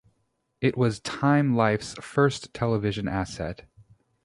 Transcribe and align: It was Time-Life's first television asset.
It 0.61 0.75
was 0.79 0.99
Time-Life's 1.01 1.93
first 2.03 2.55
television 2.55 3.07
asset. 3.07 3.67